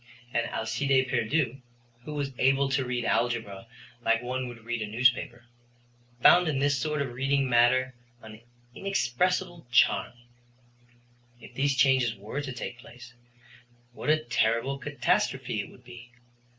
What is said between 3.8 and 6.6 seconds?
like one would read a newspaper, found in